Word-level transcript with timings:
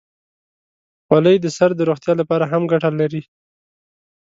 خولۍ 1.05 1.35
د 1.41 1.47
سر 1.57 1.69
د 1.75 1.81
روغتیا 1.89 2.13
لپاره 2.21 2.45
هم 2.51 2.61
ګټه 2.71 2.89
لري. 2.99 3.21